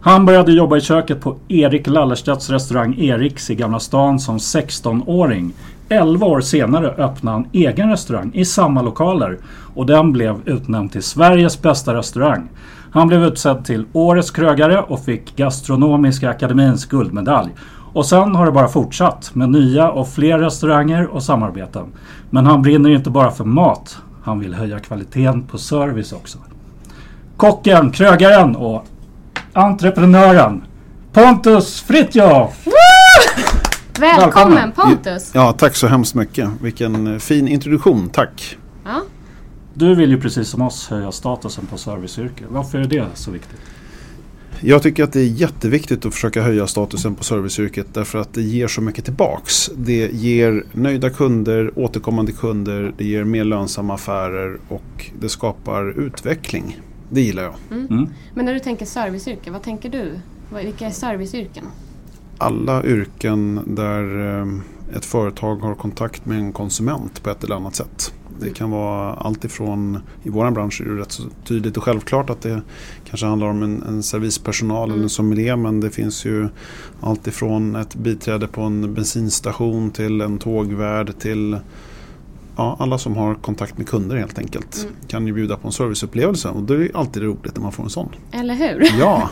Han 0.00 0.26
började 0.26 0.52
jobba 0.52 0.76
i 0.76 0.80
köket 0.80 1.20
på 1.20 1.36
Erik 1.48 1.86
Lallerstedts 1.86 2.50
restaurang 2.50 2.94
Eriks 2.98 3.50
i 3.50 3.54
Gamla 3.54 3.80
stan 3.80 4.18
som 4.18 4.38
16-åring. 4.38 5.52
11 5.88 6.26
år 6.26 6.40
senare 6.40 6.88
öppnade 6.88 7.36
han 7.36 7.46
egen 7.52 7.90
restaurang 7.90 8.30
i 8.34 8.44
samma 8.44 8.82
lokaler 8.82 9.38
och 9.74 9.86
den 9.86 10.12
blev 10.12 10.36
utnämnd 10.44 10.92
till 10.92 11.02
Sveriges 11.02 11.62
bästa 11.62 11.94
restaurang. 11.94 12.48
Han 12.90 13.08
blev 13.08 13.24
utsedd 13.24 13.64
till 13.64 13.84
Årets 13.92 14.30
krögare 14.30 14.78
och 14.78 15.04
fick 15.04 15.36
Gastronomiska 15.36 16.30
akademins 16.30 16.86
guldmedalj. 16.86 17.50
Och 17.92 18.06
sen 18.06 18.34
har 18.34 18.46
det 18.46 18.52
bara 18.52 18.68
fortsatt 18.68 19.34
med 19.34 19.50
nya 19.50 19.90
och 19.90 20.08
fler 20.08 20.38
restauranger 20.38 21.06
och 21.06 21.22
samarbeten. 21.22 21.84
Men 22.30 22.46
han 22.46 22.62
brinner 22.62 22.90
inte 22.90 23.10
bara 23.10 23.30
för 23.30 23.44
mat. 23.44 23.98
Han 24.22 24.40
vill 24.40 24.54
höja 24.54 24.78
kvaliteten 24.78 25.42
på 25.42 25.58
service 25.58 26.12
också. 26.12 26.38
Kocken, 27.36 27.90
krögaren 27.90 28.56
och 28.56 28.84
entreprenören 29.58 30.64
Pontus 31.12 31.80
Fritjof! 31.80 32.66
Välkommen 34.00 34.72
Pontus! 34.72 35.30
Ja, 35.34 35.52
tack 35.52 35.76
så 35.76 35.86
hemskt 35.86 36.14
mycket. 36.14 36.48
Vilken 36.62 37.06
eh, 37.06 37.18
fin 37.18 37.48
introduktion, 37.48 38.08
tack. 38.08 38.58
Ja. 38.84 39.02
Du 39.74 39.94
vill 39.94 40.10
ju 40.10 40.20
precis 40.20 40.48
som 40.48 40.62
oss 40.62 40.88
höja 40.88 41.12
statusen 41.12 41.66
på 41.66 41.78
serviceyrket. 41.78 42.46
Varför 42.50 42.78
är 42.78 42.84
det 42.84 43.06
så 43.14 43.30
viktigt? 43.30 43.60
Jag 44.60 44.82
tycker 44.82 45.04
att 45.04 45.12
det 45.12 45.20
är 45.20 45.26
jätteviktigt 45.26 46.06
att 46.06 46.14
försöka 46.14 46.42
höja 46.42 46.66
statusen 46.66 47.14
på 47.14 47.24
serviceyrket 47.24 47.86
därför 47.92 48.18
att 48.18 48.34
det 48.34 48.42
ger 48.42 48.68
så 48.68 48.80
mycket 48.80 49.04
tillbaks. 49.04 49.70
Det 49.76 50.12
ger 50.12 50.64
nöjda 50.72 51.10
kunder, 51.10 51.70
återkommande 51.78 52.32
kunder, 52.32 52.92
det 52.98 53.04
ger 53.04 53.24
mer 53.24 53.44
lönsamma 53.44 53.94
affärer 53.94 54.58
och 54.68 55.10
det 55.20 55.28
skapar 55.28 56.00
utveckling. 56.00 56.80
Det 57.10 57.20
gillar 57.20 57.42
jag. 57.42 57.54
Mm. 57.70 58.08
Men 58.34 58.44
när 58.44 58.54
du 58.54 58.60
tänker 58.60 58.86
serviceyrke, 58.86 59.50
vad 59.50 59.62
tänker 59.62 59.88
du? 59.88 60.20
Vad- 60.52 60.64
Vilka 60.64 60.86
är 60.86 60.90
serviceyrken? 60.90 61.64
Alla 62.38 62.84
yrken 62.84 63.60
där 63.66 64.38
eh, 64.40 64.46
ett 64.96 65.04
företag 65.04 65.56
har 65.56 65.74
kontakt 65.74 66.26
med 66.26 66.38
en 66.38 66.52
konsument 66.52 67.22
på 67.22 67.30
ett 67.30 67.44
eller 67.44 67.56
annat 67.56 67.74
sätt. 67.74 68.12
Det 68.40 68.50
kan 68.50 68.70
vara 68.70 69.14
allt 69.14 69.44
ifrån, 69.44 69.98
i 70.22 70.28
vår 70.30 70.50
bransch 70.50 70.80
är 70.80 70.84
det 70.84 71.00
rätt 71.00 71.12
så 71.12 71.22
tydligt 71.44 71.76
och 71.76 71.82
självklart 71.84 72.30
att 72.30 72.40
det 72.40 72.60
kanske 73.08 73.26
handlar 73.26 73.46
om 73.46 73.62
en, 73.62 73.82
en 73.82 74.02
servicepersonal 74.02 74.90
eller 74.90 75.02
en 75.02 75.08
sommelier 75.08 75.56
men 75.56 75.80
det 75.80 75.90
finns 75.90 76.24
ju 76.26 76.48
allt 77.00 77.26
ifrån 77.26 77.76
ett 77.76 77.94
biträde 77.94 78.46
på 78.46 78.60
en 78.62 78.94
bensinstation 78.94 79.90
till 79.90 80.20
en 80.20 80.38
tågvärd 80.38 81.18
till 81.18 81.58
ja, 82.58 82.76
alla 82.78 82.98
som 82.98 83.16
har 83.16 83.34
kontakt 83.34 83.78
med 83.78 83.88
kunder 83.88 84.16
helt 84.16 84.38
enkelt. 84.38 84.88
Kan 85.06 85.26
ju 85.26 85.32
bjuda 85.32 85.56
på 85.56 85.68
en 85.68 85.72
serviceupplevelse 85.72 86.48
och 86.48 86.62
det 86.62 86.74
är 86.74 86.96
alltid 86.96 87.22
roligt 87.22 87.54
när 87.56 87.62
man 87.62 87.72
får 87.72 87.84
en 87.84 87.90
sån. 87.90 88.08
Eller 88.32 88.54
hur? 88.54 88.86
Ja, 88.98 89.30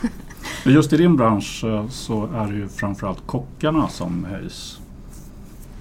just 0.65 0.93
i 0.93 0.97
din 0.97 1.17
bransch 1.17 1.65
eh, 1.65 1.89
så 1.89 2.27
är 2.27 2.47
det 2.47 2.55
ju 2.55 2.69
framförallt 2.69 3.27
kockarna 3.27 3.89
som 3.89 4.25
höjs 4.25 4.79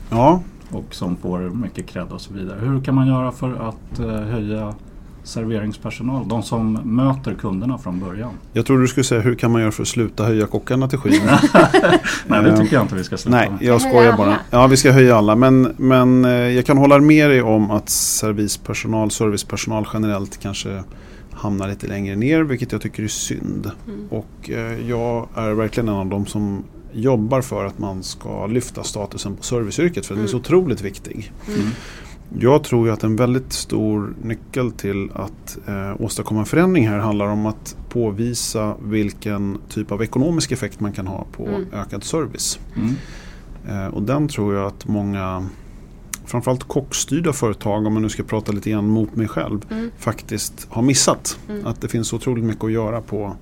ja 0.10 0.42
och 0.72 0.96
som 0.96 1.16
får 1.18 1.40
mycket 1.40 1.88
cred 1.88 2.12
och 2.12 2.22
så 2.22 2.34
vidare. 2.34 2.60
Hur 2.60 2.82
kan 2.82 2.96
man 2.96 3.08
göra 3.08 3.32
för 3.32 3.70
att 3.70 4.00
eh, 4.00 4.08
höja 4.08 4.76
serveringspersonal, 5.26 6.28
de 6.28 6.44
som 6.44 6.74
möter 6.74 7.34
kunderna 7.34 7.78
från 7.78 8.00
början? 8.00 8.32
Jag 8.54 8.66
tror 8.66 8.80
du 8.80 8.88
skulle 8.88 9.04
säga 9.04 9.22
hur 9.22 9.36
kan 9.36 9.52
man 9.52 9.62
göra 9.62 9.72
för 9.72 9.82
att 9.82 9.88
sluta 9.88 10.24
höja 10.24 10.48
kockarna 10.48 10.88
till 10.88 11.00
skyn? 11.00 11.22
Nej, 12.28 12.44
det 12.44 12.58
tycker 12.58 12.76
jag 12.76 12.84
inte 12.84 12.96
vi 12.96 13.04
ska 13.04 13.18
sluta 13.18 13.38
Nej, 13.38 13.50
med. 13.50 13.62
jag 13.62 13.82
skojar 13.82 14.18
bara. 14.18 14.40
Ja, 14.50 14.68
vi 14.68 14.78
ska 14.78 14.92
höja 14.92 15.18
alla. 15.18 15.36
Men, 15.36 15.76
men 15.78 16.26
eh, 16.26 16.32
jag 16.32 16.66
kan 16.66 16.78
hålla 16.78 17.00
med 17.00 17.30
dig 17.30 17.42
om 17.42 17.72
att 17.72 17.90
servicepersonal, 17.90 19.12
servicepersonal 19.12 19.88
generellt 19.94 20.40
kanske 20.42 20.84
hamnar 21.32 21.68
lite 21.68 21.88
längre 21.88 22.16
ner, 22.16 22.42
vilket 22.42 22.72
jag 22.72 22.82
tycker 22.82 23.04
är 23.04 23.08
synd. 23.08 23.72
Och 24.10 24.50
eh, 24.50 24.90
jag 24.90 25.28
är 25.36 25.52
verkligen 25.52 25.90
en 25.90 25.96
av 25.96 26.06
dem 26.06 26.26
som 26.26 26.64
jobbar 26.96 27.42
för 27.42 27.66
att 27.66 27.80
man 27.80 28.04
ska 28.04 28.48
lyfta 28.48 28.84
statusen 28.84 29.36
på 29.36 29.44
serviceyrket, 29.44 30.06
för 30.06 30.16
den 30.16 30.24
är 30.24 30.28
så 30.28 30.38
otroligt 30.38 30.82
viktig. 30.82 31.32
Jag 32.40 32.64
tror 32.64 32.88
ju 32.88 32.94
att 32.94 33.04
en 33.04 33.16
väldigt 33.16 33.54
stor 33.54 34.16
nyckel 34.22 34.72
till 34.72 35.10
att 35.14 35.58
eh, 35.68 36.02
åstadkomma 36.02 36.40
en 36.40 36.46
förändring 36.46 36.88
här 36.88 36.98
handlar 36.98 37.26
om 37.26 37.46
att 37.46 37.78
påvisa 37.90 38.76
vilken 38.84 39.58
typ 39.70 39.92
av 39.92 40.04
ekonomisk 40.04 40.52
effekt 40.52 40.80
man 40.80 40.92
kan 40.92 41.08
ha 41.08 41.26
på 41.32 41.48
ökad 41.74 42.04
service. 42.04 42.60
Mm. 42.76 42.96
Eh, 43.68 43.88
och 43.88 44.02
den 44.02 44.28
tror 44.28 44.56
jag 44.56 44.68
att 44.68 44.88
många, 44.88 45.46
framförallt 46.26 46.64
kockstyrda 46.64 47.34
företag, 47.34 47.86
om 47.86 47.94
man 47.94 48.02
nu 48.02 48.10
ska 48.10 48.24
prata 48.24 48.52
lite 48.52 48.70
grann 48.70 48.90
mot 48.90 49.16
mig 49.16 49.28
själv, 49.28 49.66
faktiskt 49.98 50.68
har 50.70 50.82
missat. 50.82 51.40
Att 51.64 51.82
det 51.82 51.88
finns 51.88 52.14
otroligt 52.14 52.44
mycket 52.44 52.64
att 52.64 52.72
göra 52.72 53.02
på, 53.02 53.36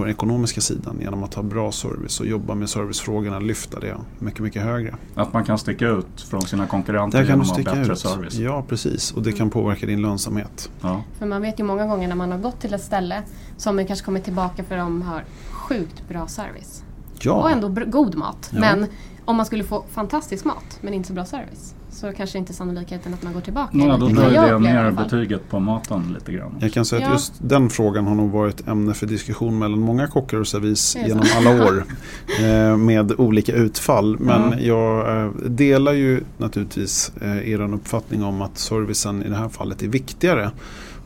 på 0.00 0.04
den 0.04 0.14
ekonomiska 0.14 0.60
sidan 0.60 0.96
genom 1.00 1.22
att 1.22 1.34
ha 1.34 1.42
bra 1.42 1.72
service 1.72 2.20
och 2.20 2.26
jobba 2.26 2.54
med 2.54 2.68
servicefrågorna, 2.70 3.38
lyfta 3.38 3.80
det 3.80 3.96
mycket, 4.18 4.40
mycket 4.40 4.62
högre. 4.62 4.94
Att 5.14 5.32
man 5.32 5.44
kan 5.44 5.58
sticka 5.58 5.88
ut 5.88 6.20
från 6.30 6.42
sina 6.42 6.66
konkurrenter 6.66 7.18
Där 7.18 7.26
kan 7.26 7.32
genom 7.38 7.50
att 7.52 7.66
ha 7.66 7.74
bättre 7.74 7.92
ut. 7.92 7.98
service. 7.98 8.34
Ja, 8.34 8.64
precis. 8.68 9.12
Och 9.12 9.22
det 9.22 9.32
kan 9.32 9.50
påverka 9.50 9.86
din 9.86 10.02
lönsamhet. 10.02 10.70
Ja. 10.80 11.02
För 11.18 11.26
man 11.26 11.42
vet 11.42 11.60
ju 11.60 11.64
många 11.64 11.86
gånger 11.86 12.08
när 12.08 12.14
man 12.16 12.32
har 12.32 12.38
gått 12.38 12.60
till 12.60 12.74
ett 12.74 12.82
ställe 12.82 13.22
som 13.56 13.76
man 13.76 13.86
kanske 13.86 14.04
kommer 14.04 14.20
tillbaka 14.20 14.64
för 14.64 14.76
de 14.76 15.02
har 15.02 15.24
sjukt 15.50 16.08
bra 16.08 16.26
service. 16.26 16.82
Ja, 17.22 17.32
Och 17.32 17.50
ändå 17.50 17.68
god 17.86 18.14
mat. 18.14 18.50
Ja. 18.52 18.60
Men 18.60 18.86
om 19.30 19.36
man 19.36 19.46
skulle 19.46 19.64
få 19.64 19.84
fantastisk 19.90 20.44
mat 20.44 20.78
men 20.80 20.94
inte 20.94 21.06
så 21.08 21.14
bra 21.14 21.24
service 21.24 21.74
så 21.90 22.12
kanske 22.12 22.38
inte 22.38 22.52
sannolikheten 22.52 23.14
att 23.14 23.22
man 23.22 23.32
går 23.32 23.40
tillbaka 23.40 23.78
Ja, 23.78 23.96
då 23.96 24.08
drar 24.08 24.30
jag 24.30 24.62
ner 24.62 24.90
betyget 24.90 25.48
på 25.50 25.60
maten 25.60 26.12
lite 26.14 26.32
grann. 26.32 26.54
Jag 26.60 26.72
kan 26.72 26.84
säga 26.84 27.00
Ja. 27.02 27.06
att 27.06 27.12
just 27.12 27.32
den 27.38 27.70
frågan 27.70 28.06
har 28.06 28.14
nog 28.14 28.30
varit 28.30 28.68
ämne 28.68 28.94
för 28.94 29.06
diskussion 29.06 29.58
mellan 29.58 29.80
många 29.80 30.06
kockar 30.06 30.38
och 30.38 30.46
servis 30.48 30.96
genom 31.06 31.24
så? 31.24 31.38
alla 31.38 31.64
år. 31.64 31.84
eh, 32.40 32.76
med 32.76 33.20
olika 33.20 33.52
utfall. 33.52 34.16
Men 34.18 34.42
Mm. 34.42 34.64
jag 34.66 35.22
eh, 35.24 35.30
delar 35.44 35.92
ju 35.92 36.20
naturligtvis 36.38 37.12
eh, 37.20 37.50
er 37.50 37.74
uppfattning 37.74 38.24
om 38.24 38.42
att 38.42 38.58
servicen 38.58 39.22
i 39.22 39.28
det 39.28 39.36
här 39.36 39.48
fallet 39.48 39.82
är 39.82 39.88
viktigare. 39.88 40.50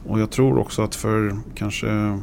Och 0.06 0.20
jag 0.20 0.30
tror 0.30 0.58
också 0.58 0.82
att 0.82 0.94
för 0.94 1.36
kanske 1.54 2.18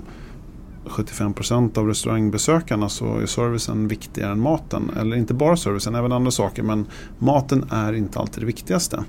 75% 0.85 1.77
av 1.77 1.87
restaurangbesökarna 1.87 2.89
så 2.89 3.17
är 3.17 3.25
servicen 3.25 3.87
viktigare 3.87 4.31
än 4.31 4.39
maten. 4.39 4.91
Eller 4.99 5.17
inte 5.17 5.33
bara 5.33 5.57
servicen, 5.57 5.95
även 5.95 6.11
andra 6.11 6.31
saker. 6.31 6.63
Men 6.63 6.85
maten 7.17 7.65
är 7.71 7.93
inte 7.93 8.19
alltid 8.19 8.43
det 8.43 8.47
viktigaste. 8.47 9.03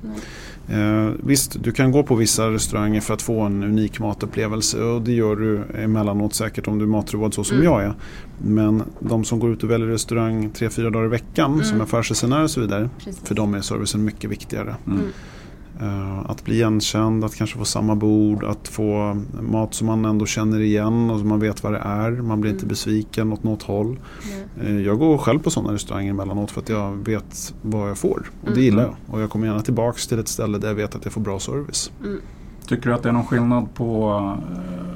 Eh, 0.69 1.11
visst, 1.25 1.57
du 1.63 1.73
kan 1.73 1.93
gå 1.93 2.03
på 2.03 2.15
vissa 2.15 2.51
restauranger 2.51 3.01
för 3.01 3.15
att 3.15 3.23
få 3.23 3.41
en 3.41 3.63
unik 3.63 4.01
matupplevelse 4.01 4.83
och 4.83 5.03
det 5.03 5.13
gör 5.13 5.37
du 5.37 5.63
emellanåt 5.75 6.35
säkert 6.35 6.69
om 6.69 6.79
du 6.79 6.85
är 6.85 6.89
matroad 6.89 7.35
så 7.35 7.45
som 7.45 7.63
jag 7.63 7.83
är. 7.83 7.95
Men 8.39 8.83
de 9.01 9.25
som 9.25 9.39
går 9.39 9.53
ut 9.53 9.63
och 9.63 9.71
väljer 9.71 9.89
restaurang 9.89 10.51
tre, 10.51 10.71
fyra 10.71 10.91
dagar 10.91 11.07
i 11.07 11.09
veckan 11.09 11.65
som 11.65 11.81
affärsresenärer 11.81 12.43
och 12.43 12.51
så 12.51 12.61
vidare. 12.61 12.91
Precis. 13.05 13.23
För 13.25 13.35
dem 13.35 13.55
är 13.55 13.61
servicen 13.61 14.05
mycket 14.05 14.31
viktigare. 14.31 14.77
Mm. 14.87 15.01
Eh, 15.81 16.31
att 16.31 16.45
bli 16.45 16.55
igenkänd, 16.55 17.25
att 17.25 17.35
kanske 17.35 17.59
få 17.59 17.65
samma 17.65 17.95
bord, 17.95 18.45
att 18.45 18.69
få 18.69 19.17
mat 19.41 19.75
som 19.75 19.87
man 19.87 20.05
ändå 20.05 20.27
känner 20.27 20.61
igen 20.61 21.11
och 21.11 21.19
som 21.19 21.29
man 21.29 21.41
vet 21.41 21.63
vad 21.63 21.73
det 21.73 21.79
är. 21.79 22.11
Man 22.11 22.41
blir 22.41 22.51
inte 22.53 22.67
besviken 22.67 23.33
åt 23.33 23.43
något 23.43 23.63
håll. 23.63 23.99
Eh, 24.63 24.81
Jag 24.81 24.99
går 24.99 25.19
själv 25.19 25.39
på 25.39 25.51
sådana 25.51 25.73
restauranger 25.73 26.11
emellanåt 26.11 26.51
för 26.51 26.61
att 26.61 26.69
jag 26.69 26.93
vet 26.93 27.55
vad 27.63 27.91
jag 27.91 27.99
får. 27.99 28.31
Och 28.47 28.53
det 28.55 28.63
gillar 28.63 28.83
jag. 28.83 28.95
Och 29.07 29.21
jag 29.21 29.31
kommer 29.31 29.47
gärna 29.47 29.61
tillbaks 29.63 30.07
till 30.07 30.19
ett 30.19 30.29
ställe 30.29 30.59
där 30.59 30.69
jag 30.69 30.75
vet 30.75 30.95
att 30.95 31.05
jag 31.05 31.13
får 31.13 31.21
bra 31.21 31.39
service. 31.39 31.91
Tycker 32.69 32.89
du 32.91 32.95
att 32.95 33.03
det 33.03 33.09
är 33.09 33.13
någon 33.13 33.27
skillnad 33.27 33.75
på 33.75 34.11
eh, 34.53 34.95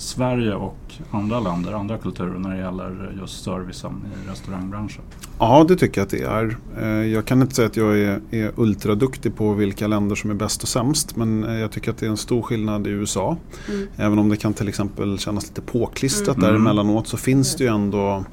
Sverige 0.00 0.54
och 0.54 0.94
andra 1.10 1.40
länder, 1.40 1.72
andra 1.72 1.98
kulturer 1.98 2.38
när 2.38 2.50
det 2.50 2.58
gäller 2.58 3.16
just 3.20 3.44
servicen 3.44 3.92
i 4.14 4.30
restaurangbranschen? 4.30 5.02
Ja, 5.38 5.64
det 5.68 5.76
tycker 5.76 6.00
jag 6.00 6.04
att 6.04 6.10
det 6.10 6.22
är. 6.22 6.56
Eh, 6.80 7.12
jag 7.12 7.24
kan 7.24 7.42
inte 7.42 7.54
säga 7.54 7.66
att 7.66 7.76
jag 7.76 7.98
är, 7.98 8.20
är 8.30 8.52
ultraduktig 8.56 9.36
på 9.36 9.52
vilka 9.52 9.86
länder 9.86 10.16
som 10.16 10.30
är 10.30 10.34
bäst 10.34 10.62
och 10.62 10.68
sämst. 10.68 11.16
Men 11.16 11.44
eh, 11.44 11.54
jag 11.54 11.70
tycker 11.70 11.90
att 11.90 11.98
det 11.98 12.06
är 12.06 12.10
en 12.10 12.16
stor 12.16 12.42
skillnad 12.42 12.86
i 12.86 12.90
USA. 12.90 13.36
Mm. 13.68 13.88
Även 13.96 14.18
om 14.18 14.28
det 14.28 14.36
kan 14.36 14.54
till 14.54 14.68
exempel 14.68 15.18
kännas 15.18 15.48
lite 15.48 15.60
påklistrat 15.60 16.36
mm. 16.36 16.48
där 16.50 16.56
emellanåt 16.56 17.08
så 17.08 17.16
finns 17.16 17.56
det 17.56 17.64
ju 17.64 17.70
ändå 17.70 18.24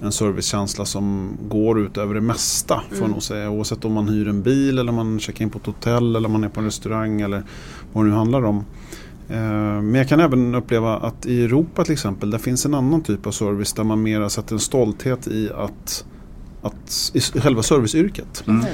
en 0.00 0.12
servicekänsla 0.12 0.84
som 0.84 1.36
går 1.48 1.80
ut 1.80 1.98
över 1.98 2.14
det 2.14 2.20
mesta. 2.20 2.82
Får 2.88 2.96
mm. 2.96 3.10
nog 3.10 3.22
säga. 3.22 3.50
Oavsett 3.50 3.84
om 3.84 3.92
man 3.92 4.08
hyr 4.08 4.28
en 4.28 4.42
bil 4.42 4.78
eller 4.78 4.92
man 4.92 5.20
checkar 5.20 5.44
in 5.44 5.50
på 5.50 5.58
ett 5.58 5.66
hotell 5.66 6.16
eller 6.16 6.28
man 6.28 6.44
är 6.44 6.48
på 6.48 6.60
en 6.60 6.66
restaurang 6.66 7.20
eller 7.20 7.42
vad 7.92 8.04
det 8.04 8.10
nu 8.10 8.16
handlar 8.16 8.44
om. 8.44 8.64
Eh, 9.32 9.82
men 9.82 9.94
jag 9.94 10.08
kan 10.08 10.20
även 10.20 10.54
uppleva 10.54 10.96
att 10.96 11.26
i 11.26 11.44
Europa 11.44 11.84
till 11.84 11.92
exempel 11.92 12.30
där 12.30 12.38
finns 12.38 12.66
en 12.66 12.74
annan 12.74 13.02
typ 13.02 13.26
av 13.26 13.30
service 13.30 13.72
där 13.72 13.84
man 13.84 14.02
mer 14.02 14.28
sätter 14.28 14.54
en 14.54 14.60
stolthet 14.60 15.26
i 15.26 15.50
att, 15.56 16.04
att 16.62 17.10
i 17.14 17.20
själva 17.20 17.62
serviceyrket. 17.62 18.44
Mm. 18.46 18.64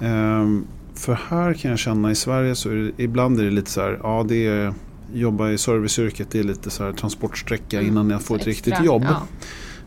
Mm. 0.00 0.66
För 0.94 1.18
här 1.28 1.54
kan 1.54 1.70
jag 1.70 1.80
känna 1.80 2.10
i 2.10 2.14
Sverige 2.14 2.54
så 2.54 2.70
är 2.70 2.74
det, 2.74 3.02
ibland 3.02 3.40
är 3.40 3.44
det 3.44 3.50
lite 3.50 3.70
så 3.70 3.80
här, 3.80 4.00
ja 4.02 4.24
det 4.28 4.46
är 4.46 4.74
jobba 5.12 5.50
i 5.50 5.58
serviceyrket 5.58 6.30
det 6.30 6.38
är 6.38 6.42
lite 6.44 6.70
så 6.70 6.84
här 6.84 6.92
transportsträcka 6.92 7.78
mm. 7.78 7.92
innan 7.92 8.10
jag 8.10 8.22
får 8.22 8.34
ett 8.36 8.46
Extra, 8.46 8.70
riktigt 8.70 8.86
jobb. 8.86 9.06
Ja. 9.08 9.22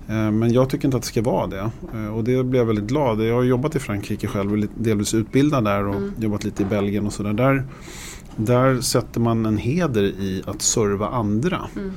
Eh, 0.07 0.31
men 0.31 0.53
jag 0.53 0.69
tycker 0.69 0.85
inte 0.85 0.97
att 0.97 1.03
det 1.03 1.09
ska 1.09 1.21
vara 1.21 1.47
det. 1.47 1.71
Och 2.13 2.23
det 2.23 2.43
blir 2.43 2.59
jag 2.59 2.65
väldigt 2.65 2.85
glad. 2.85 3.23
Jag 3.23 3.35
har 3.35 3.43
jobbat 3.43 3.75
i 3.75 3.79
Frankrike 3.79 4.27
själv 4.27 4.53
och 4.53 4.69
delvis 4.75 5.13
utbildad 5.13 5.63
där 5.63 5.87
och 5.87 5.95
mm. 5.95 6.13
jobbat 6.17 6.43
lite 6.43 6.63
i 6.63 6.65
Belgien 6.65 7.05
och 7.05 7.13
sådär. 7.13 7.33
Där, 7.33 7.63
där 8.35 8.81
sätter 8.81 9.19
man 9.19 9.45
en 9.45 9.57
heder 9.57 10.03
i 10.03 10.43
att 10.45 10.61
serva 10.61 11.07
andra. 11.09 11.69
Mm. 11.75 11.91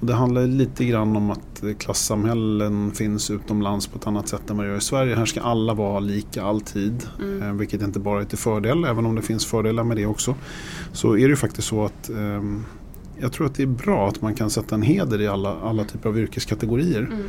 Och 0.00 0.06
det 0.06 0.14
handlar 0.14 0.46
lite 0.46 0.84
grann 0.84 1.16
om 1.16 1.30
att 1.30 1.64
klassamhällen 1.78 2.90
finns 2.90 3.30
utomlands 3.30 3.86
på 3.86 3.98
ett 3.98 4.06
annat 4.06 4.28
sätt 4.28 4.50
än 4.50 4.56
vad 4.56 4.66
det 4.66 4.70
gör 4.70 4.78
i 4.78 4.80
Sverige. 4.80 5.16
Här 5.16 5.26
ska 5.26 5.40
alla 5.40 5.74
vara 5.74 6.00
lika 6.00 6.42
alltid. 6.42 7.06
Mm. 7.18 7.42
Eh, 7.42 7.52
vilket 7.52 7.82
inte 7.82 7.98
bara 7.98 8.20
är 8.20 8.24
till 8.24 8.38
fördel, 8.38 8.84
även 8.84 9.06
om 9.06 9.14
det 9.14 9.22
finns 9.22 9.46
fördelar 9.46 9.84
med 9.84 9.96
det 9.96 10.06
också. 10.06 10.34
Så 10.92 11.16
är 11.16 11.22
det 11.22 11.28
ju 11.28 11.36
faktiskt 11.36 11.68
så 11.68 11.84
att 11.84 12.10
eh, 12.10 12.42
jag 13.20 13.32
tror 13.32 13.46
att 13.46 13.54
det 13.54 13.62
är 13.62 13.66
bra 13.66 14.08
att 14.08 14.22
man 14.22 14.34
kan 14.34 14.50
sätta 14.50 14.74
en 14.74 14.82
heder 14.82 15.20
i 15.20 15.28
alla, 15.28 15.56
alla 15.60 15.84
typer 15.84 16.08
av 16.08 16.18
yrkeskategorier. 16.18 17.02
Mm. 17.02 17.22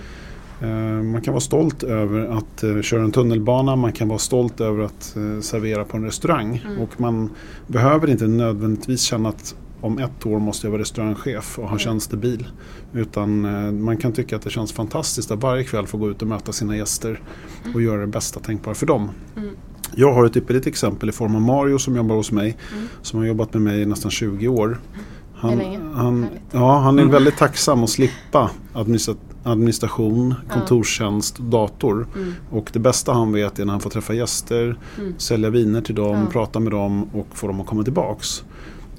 Eh, 0.61 1.03
man 1.03 1.21
kan 1.21 1.33
vara 1.33 1.41
stolt 1.41 1.83
över 1.83 2.37
att 2.37 2.63
uh, 2.63 2.81
köra 2.81 3.03
en 3.03 3.11
tunnelbana, 3.11 3.75
man 3.75 3.91
kan 3.91 4.07
vara 4.07 4.19
stolt 4.19 4.61
över 4.61 4.83
att 4.83 5.13
uh, 5.17 5.41
servera 5.41 5.85
på 5.85 5.97
en 5.97 6.03
restaurang. 6.03 6.63
Mm. 6.65 6.81
Och 6.81 7.01
man 7.01 7.29
behöver 7.67 8.09
inte 8.09 8.27
nödvändigtvis 8.27 9.01
känna 9.01 9.29
att 9.29 9.55
om 9.81 9.97
ett 9.97 10.25
år 10.25 10.39
måste 10.39 10.67
jag 10.67 10.71
vara 10.71 10.81
restaurangchef 10.81 11.59
och 11.59 11.63
ha 11.63 11.69
mm. 11.69 11.79
tjänstebil. 11.79 12.47
Utan 12.93 13.41
man 13.83 13.97
kan 13.97 14.11
tycka 14.11 14.35
att 14.35 14.41
det 14.41 14.49
känns 14.49 14.73
fantastiskt 14.73 15.31
att 15.31 15.41
varje 15.41 15.63
kväll 15.63 15.87
få 15.87 15.97
gå 15.97 16.09
ut 16.09 16.21
och 16.21 16.27
möta 16.27 16.51
sina 16.51 16.77
gäster 16.77 17.21
och 17.59 17.67
mm. 17.67 17.83
göra 17.83 18.01
det 18.01 18.07
bästa 18.07 18.39
tänkbara 18.39 18.75
för 18.75 18.85
dem. 18.85 19.09
Mm. 19.37 19.49
Jag 19.95 20.13
har 20.13 20.25
ett 20.25 20.37
ypperligt 20.37 20.67
exempel 20.67 21.09
i 21.09 21.11
form 21.11 21.35
av 21.35 21.41
Mario 21.41 21.77
som 21.77 21.95
jobbar 21.95 22.15
hos 22.15 22.31
mig. 22.31 22.57
Mm. 22.73 22.87
Som 23.01 23.19
har 23.19 23.25
jobbat 23.25 23.53
med 23.53 23.61
mig 23.63 23.81
i 23.81 23.85
nästan 23.85 24.11
20 24.11 24.47
år. 24.47 24.79
Han, 25.35 25.61
han, 25.93 26.27
ja, 26.51 26.79
han 26.79 26.99
är 26.99 27.05
väldigt 27.05 27.37
tacksam 27.37 27.83
att 27.83 27.89
slippa 27.89 28.51
administration, 29.43 30.35
kontorstjänst, 30.49 31.37
dator. 31.37 32.07
Mm. 32.15 32.33
Och 32.49 32.69
det 32.73 32.79
bästa 32.79 33.13
han 33.13 33.31
vet 33.31 33.59
är 33.59 33.65
när 33.65 33.73
han 33.73 33.81
får 33.81 33.89
träffa 33.89 34.13
gäster, 34.13 34.77
mm. 34.97 35.13
sälja 35.17 35.49
viner 35.49 35.81
till 35.81 35.95
dem, 35.95 36.27
prata 36.31 36.59
med 36.59 36.71
dem 36.71 37.03
och 37.03 37.27
få 37.31 37.47
dem 37.47 37.61
att 37.61 37.67
komma 37.67 37.83
tillbaks. 37.83 38.43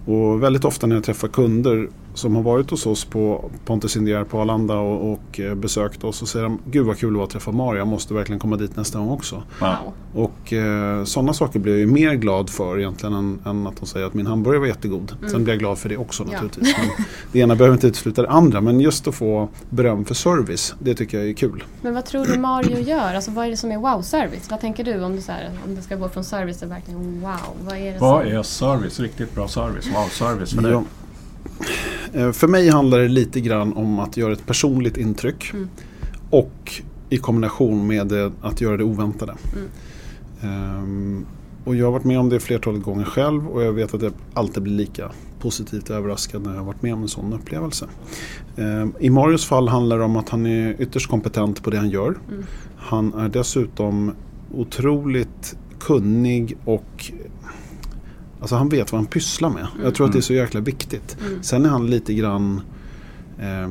Och 0.07 0.43
väldigt 0.43 0.65
ofta 0.65 0.87
när 0.87 0.97
jag 0.97 1.05
träffar 1.05 1.29
kunder 1.29 1.89
som 2.15 2.37
har 2.37 2.43
varit 2.43 2.71
hos 2.71 2.87
oss 2.87 3.05
på 3.05 3.51
Pontus 3.65 3.97
Indier 3.97 4.25
på 4.25 4.41
Arlanda 4.41 4.75
och, 4.75 5.13
och 5.13 5.41
eh, 5.41 5.55
besökt 5.55 6.05
oss 6.05 6.23
och 6.23 6.29
säger 6.29 6.45
de 6.45 6.59
Gud 6.65 6.87
vad 6.87 6.99
kul 6.99 7.13
det 7.13 7.19
var 7.19 7.25
att 7.25 7.31
träffa 7.31 7.53
Mario, 7.53 7.79
jag 7.79 7.87
måste 7.87 8.15
verkligen 8.15 8.39
komma 8.39 8.57
dit 8.57 8.77
nästa 8.77 8.99
gång 8.99 9.11
också. 9.11 9.43
Wow. 9.61 9.93
Och 10.15 10.53
eh, 10.53 11.05
sådana 11.05 11.33
saker 11.33 11.59
blir 11.59 11.73
jag 11.73 11.81
ju 11.81 11.87
mer 11.87 12.15
glad 12.15 12.51
för 12.51 12.79
egentligen 12.79 13.15
än, 13.15 13.41
än 13.45 13.67
att 13.67 13.77
de 13.77 13.87
säger 13.87 14.07
att 14.07 14.15
min 14.15 14.27
hamburgare 14.27 14.61
var 14.61 14.67
jättegod. 14.67 15.13
Mm. 15.19 15.31
Sen 15.31 15.45
blir 15.45 15.55
jag 15.55 15.61
glad 15.61 15.79
för 15.79 15.89
det 15.89 15.97
också 15.97 16.23
ja. 16.23 16.33
naturligtvis. 16.33 16.77
Men 16.79 17.07
det 17.33 17.39
ena 17.39 17.57
behöver 17.57 17.75
inte 17.75 17.87
utesluta 17.87 18.23
det 18.23 18.31
andra 18.31 18.61
men 18.61 18.81
just 18.81 19.09
att 19.09 19.15
få 19.15 19.49
beröm 19.71 20.05
för 20.05 20.15
service, 20.15 20.75
det 20.79 20.95
tycker 20.95 21.19
jag 21.19 21.29
är 21.29 21.33
kul. 21.33 21.65
Men 21.81 21.95
vad 21.95 22.05
tror 22.05 22.27
du 22.27 22.39
Mario 22.39 22.79
gör? 22.79 23.15
Alltså 23.15 23.31
vad 23.31 23.47
är 23.47 23.51
det 23.51 23.57
som 23.57 23.73
är 23.73 23.79
wow-service? 23.79 24.51
Vad 24.51 24.61
tänker 24.61 24.85
du 24.85 25.05
om 25.05 25.17
det, 25.17 25.23
så 25.23 25.33
här, 25.33 25.51
om 25.67 25.75
det 25.75 25.83
ska 25.83 25.97
gå 25.97 26.09
från 26.09 26.25
service 26.25 26.59
till 26.59 26.69
verkligen 26.69 27.21
wow? 27.21 27.37
Vad 27.65 27.77
är, 27.77 27.93
det 27.93 27.99
vad 27.99 28.27
är 28.27 28.43
service? 28.43 29.01
Riktigt 29.01 29.35
bra 29.35 29.49
service? 29.49 29.87
Wow-service 29.87 30.55
för 30.55 30.63
dig? 30.63 30.73
Ja. 30.73 30.85
Eh, 32.13 32.33
för 32.33 32.49
mig 32.49 32.69
handlar 32.69 32.99
det 32.99 33.09
lite 33.09 33.41
grann 33.41 33.73
om 33.73 33.99
att 33.99 34.17
göra 34.17 34.33
ett 34.33 34.47
personligt 34.47 34.97
intryck. 34.97 35.51
Mm. 35.53 35.69
Och 36.31 36.83
i 37.09 37.19
kombination 37.19 37.87
med 37.87 38.13
att 38.41 38.61
göra 38.61 38.77
det 38.77 38.85
oväntade. 38.85 39.35
Um, 40.43 41.27
och 41.65 41.77
jag 41.77 41.87
har 41.87 41.93
varit 41.93 42.05
med 42.05 42.19
om 42.19 42.29
det 42.29 42.41
flertalet 42.41 42.83
gånger 42.83 43.05
själv 43.05 43.49
och 43.49 43.63
jag 43.63 43.73
vet 43.73 43.95
att 43.95 44.03
jag 44.03 44.13
alltid 44.35 44.63
blir 44.63 44.73
lika 44.73 45.11
positivt 45.41 45.91
överraskad 45.91 46.43
när 46.43 46.51
jag 46.51 46.59
har 46.59 46.65
varit 46.65 46.83
med 46.83 46.95
om 46.95 47.03
en 47.03 47.09
sån 47.09 47.33
upplevelse. 47.33 47.87
Um, 48.57 48.95
I 48.99 49.11
Marios 49.11 49.47
fall 49.47 49.69
handlar 49.69 49.99
det 49.99 50.05
om 50.05 50.17
att 50.17 50.29
han 50.29 50.47
är 50.47 50.77
ytterst 50.79 51.11
kompetent 51.11 51.63
på 51.63 51.71
det 51.71 51.77
han 51.77 51.91
gör. 51.91 52.19
Mm. 52.29 52.45
Han 52.77 53.15
är 53.15 53.29
dessutom 53.29 54.13
otroligt 54.55 55.57
kunnig 55.79 56.57
och 56.65 57.13
Alltså 58.43 58.57
han 58.57 58.69
vet 58.69 58.93
vad 58.93 58.99
han 58.99 59.07
pysslar 59.07 59.51
med. 59.51 59.67
Mm. 59.75 59.85
Jag 59.85 59.95
tror 59.95 60.07
att 60.07 60.13
det 60.13 60.19
är 60.19 60.21
så 60.21 60.35
jäkla 60.35 60.61
viktigt. 60.61 61.17
Mm. 61.27 61.43
Sen 61.43 61.65
är 61.65 61.69
han 61.69 61.87
lite 61.87 62.15
grann 62.15 62.61
eh, 63.39 63.69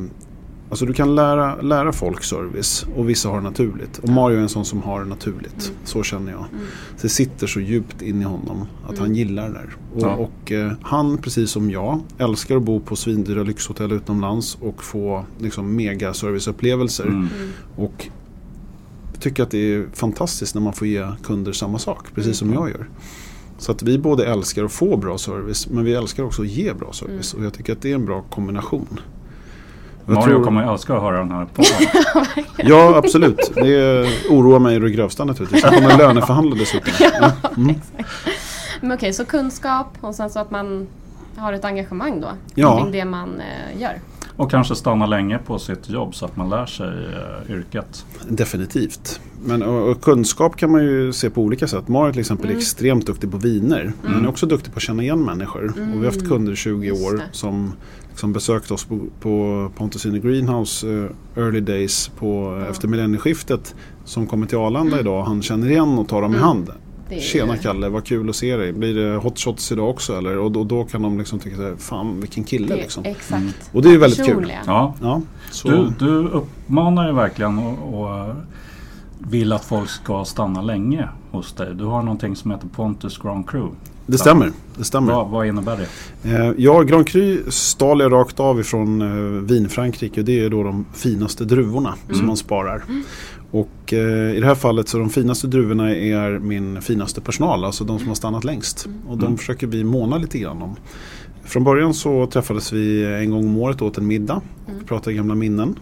Alltså 0.69 0.85
du 0.85 0.93
kan 0.93 1.15
lära, 1.15 1.61
lära 1.61 1.91
folk 1.91 2.23
service 2.23 2.85
och 2.95 3.09
vissa 3.09 3.29
har 3.29 3.35
det 3.35 3.43
naturligt. 3.43 3.97
Och 3.97 4.09
Mario 4.09 4.37
är 4.37 4.41
en 4.41 4.49
sån 4.49 4.65
som 4.65 4.81
har 4.81 4.99
det 4.99 5.05
naturligt. 5.05 5.67
Mm. 5.67 5.77
Så 5.83 6.03
känner 6.03 6.31
jag. 6.31 6.45
Mm. 6.53 6.65
Det 7.01 7.09
sitter 7.09 7.47
så 7.47 7.59
djupt 7.59 8.01
in 8.01 8.21
i 8.21 8.23
honom 8.23 8.65
att 8.83 8.89
mm. 8.89 9.01
han 9.01 9.15
gillar 9.15 9.47
det 9.47 9.53
där. 9.53 9.75
Och, 9.95 10.01
ja. 10.01 10.15
och 10.15 10.51
eh, 10.51 10.71
han, 10.81 11.17
precis 11.17 11.51
som 11.51 11.71
jag, 11.71 11.99
älskar 12.17 12.55
att 12.55 12.63
bo 12.63 12.79
på 12.79 12.95
svindyra 12.95 13.43
lyxhotell 13.43 13.91
utomlands 13.91 14.57
och 14.61 14.83
få 14.83 15.25
liksom, 15.39 15.75
mega 15.75 16.13
serviceupplevelser. 16.13 17.07
Mm. 17.07 17.27
Och 17.75 18.07
tycker 19.19 19.43
att 19.43 19.51
det 19.51 19.73
är 19.73 19.85
fantastiskt 19.93 20.55
när 20.55 20.61
man 20.61 20.73
får 20.73 20.87
ge 20.87 21.07
kunder 21.23 21.51
samma 21.51 21.79
sak, 21.79 22.05
precis 22.15 22.37
som 22.37 22.53
jag 22.53 22.69
gör. 22.69 22.87
Så 23.61 23.71
att 23.71 23.83
vi 23.83 23.97
både 23.97 24.25
älskar 24.25 24.63
att 24.63 24.71
få 24.71 24.97
bra 24.97 25.17
service 25.17 25.67
men 25.69 25.83
vi 25.83 25.93
älskar 25.93 26.23
också 26.23 26.41
att 26.41 26.47
ge 26.47 26.73
bra 26.73 26.93
service. 26.93 27.33
Mm. 27.33 27.41
Och 27.41 27.45
jag 27.45 27.53
tycker 27.53 27.73
att 27.73 27.81
det 27.81 27.91
är 27.91 27.95
en 27.95 28.05
bra 28.05 28.21
kombination. 28.21 28.99
Jag 30.05 30.13
Mario 30.13 30.25
tror... 30.25 30.43
kommer 30.43 30.73
älska 30.73 30.95
att 30.95 31.01
höra 31.01 31.17
den 31.17 31.31
här 31.31 31.45
podden. 31.45 32.45
ja 32.69 32.95
absolut. 32.95 33.51
Det 33.55 34.07
oroar 34.29 34.59
mig 34.59 34.75
i 34.75 34.79
det 34.79 34.89
grövsta 34.89 35.25
naturligtvis. 35.25 35.63
Jag 35.63 35.73
kommer 35.73 35.97
löneförhandla 35.97 36.55
dessutom. 36.55 36.93
ja, 36.99 37.31
mm. 37.57 37.75
Men 38.81 38.91
okej, 38.91 39.13
så 39.13 39.25
kunskap 39.25 39.87
och 40.01 40.15
sen 40.15 40.29
så 40.29 40.39
att 40.39 40.51
man 40.51 40.87
har 41.35 41.53
ett 41.53 41.65
engagemang 41.65 42.21
då 42.21 42.29
ja. 42.55 42.79
kring 42.79 42.91
det 42.91 43.05
man 43.05 43.39
eh, 43.39 43.81
gör. 43.81 43.99
Och 44.41 44.51
kanske 44.51 44.75
stanna 44.75 45.05
länge 45.05 45.37
på 45.37 45.59
sitt 45.59 45.89
jobb 45.89 46.15
så 46.15 46.25
att 46.25 46.35
man 46.35 46.49
lär 46.49 46.65
sig 46.65 46.87
uh, 46.87 47.55
yrket. 47.57 48.05
Definitivt. 48.27 49.21
Men 49.43 49.63
och, 49.63 49.89
och 49.89 50.01
kunskap 50.01 50.55
kan 50.55 50.71
man 50.71 50.83
ju 50.83 51.13
se 51.13 51.29
på 51.29 51.41
olika 51.41 51.67
sätt. 51.67 51.87
Marit 51.87 52.13
till 52.13 52.19
exempel 52.19 52.45
mm. 52.45 52.57
är 52.57 52.61
extremt 52.61 53.05
duktig 53.05 53.31
på 53.31 53.37
viner. 53.37 53.81
Mm. 53.81 53.93
Men 54.01 54.13
han 54.13 54.25
är 54.25 54.29
också 54.29 54.45
duktig 54.45 54.73
på 54.73 54.77
att 54.77 54.83
känna 54.83 55.03
igen 55.03 55.25
människor. 55.25 55.73
Mm. 55.77 55.89
Och 55.89 55.95
vi 55.95 56.05
har 56.05 56.13
haft 56.13 56.27
kunder 56.27 56.53
i 56.53 56.55
20 56.55 56.91
år 56.91 57.21
som 57.31 57.73
liksom 58.09 58.33
besökt 58.33 58.71
oss 58.71 58.85
på, 58.85 58.99
på 59.19 59.71
Pontus 59.75 60.05
in 60.05 60.11
the 60.11 60.27
Greenhouse 60.27 60.87
uh, 60.87 61.09
early 61.35 61.59
days 61.59 62.07
på, 62.07 62.55
uh, 62.55 62.69
efter 62.69 62.87
millennieskiftet. 62.87 63.75
Som 64.05 64.27
kommer 64.27 64.45
till 64.45 64.57
Arlanda 64.57 64.91
mm. 64.91 64.99
idag. 64.99 65.23
Han 65.23 65.41
känner 65.41 65.69
igen 65.69 65.97
och 65.97 66.07
tar 66.07 66.21
dem 66.21 66.31
i 66.31 66.37
mm. 66.37 66.47
hand. 66.47 66.69
Det 67.11 67.19
Tjena 67.21 67.57
Kalle, 67.57 67.89
vad 67.89 68.05
kul 68.05 68.29
att 68.29 68.35
se 68.35 68.57
dig. 68.57 68.73
Blir 68.73 68.95
det 68.95 69.15
hot 69.15 69.39
shots 69.39 69.71
idag 69.71 69.89
också 69.89 70.17
eller? 70.17 70.37
Och 70.37 70.51
då, 70.51 70.63
då 70.63 70.83
kan 70.83 71.01
de 71.01 71.17
liksom 71.17 71.39
tycka 71.39 71.55
så 71.55 71.63
här, 71.63 71.75
fan 71.75 72.19
vilken 72.19 72.43
kille 72.43 72.67
det, 72.67 72.75
liksom. 72.75 73.05
Exakt. 73.05 73.41
Mm. 73.41 73.53
Och 73.71 73.81
det 73.81 73.89
är 73.89 73.97
väldigt 73.97 74.25
kul. 74.25 74.53
Ja. 74.65 74.93
Ja, 75.01 75.21
du, 75.63 75.93
du 75.99 76.27
uppmanar 76.27 77.07
ju 77.07 77.13
verkligen 77.13 77.59
och, 77.59 78.01
och 78.01 78.35
vill 79.17 79.53
att 79.53 79.65
folk 79.65 79.89
ska 79.89 80.25
stanna 80.25 80.61
länge 80.61 81.09
hos 81.31 81.53
dig. 81.53 81.75
Du 81.75 81.85
har 81.85 82.01
någonting 82.01 82.35
som 82.35 82.51
heter 82.51 82.67
Pontus 82.67 83.17
Grand 83.17 83.49
Cru. 83.49 83.67
Det 84.05 84.17
stämmer. 84.17 84.51
Det 84.77 84.83
stämmer. 84.83 85.13
Vad, 85.13 85.29
vad 85.29 85.47
innebär 85.47 85.77
det? 85.77 86.29
Eh, 86.29 86.53
ja, 86.57 86.81
Grand 86.81 87.07
Cru 87.07 87.43
stal 87.47 87.99
jag 87.99 88.11
rakt 88.11 88.39
av 88.39 88.59
ifrån 88.59 89.01
eh, 89.01 89.41
Vin-Frankrike. 89.41 90.21
Det 90.21 90.39
är 90.39 90.49
då 90.49 90.63
de 90.63 90.85
finaste 90.93 91.45
druvorna 91.45 91.95
mm. 92.05 92.17
som 92.17 92.27
man 92.27 92.37
sparar. 92.37 92.83
Mm. 92.89 93.03
Och 93.51 93.93
eh, 93.93 94.35
i 94.35 94.39
det 94.39 94.45
här 94.45 94.55
fallet 94.55 94.87
så 94.87 94.97
de 94.97 95.09
finaste 95.09 95.47
druvorna 95.47 95.95
är 95.95 96.39
min 96.39 96.81
finaste 96.81 97.21
personal, 97.21 97.65
alltså 97.65 97.83
de 97.83 97.99
som 97.99 98.07
har 98.07 98.15
stannat 98.15 98.43
längst. 98.43 98.85
Mm. 98.85 98.97
Och 99.07 99.17
de 99.17 99.25
mm. 99.25 99.37
försöker 99.37 99.67
vi 99.67 99.83
måna 99.83 100.17
lite 100.17 100.39
grann 100.39 100.61
om. 100.61 100.75
Från 101.43 101.63
början 101.63 101.93
så 101.93 102.25
träffades 102.27 102.73
vi 102.73 103.05
en 103.05 103.29
gång 103.31 103.45
om 103.45 103.57
året 103.57 103.81
och 103.81 103.87
åt 103.87 103.97
en 103.97 104.07
middag 104.07 104.41
och 104.65 104.71
mm. 104.71 104.85
pratade 104.85 105.15
gamla 105.15 105.35
minnen. 105.35 105.75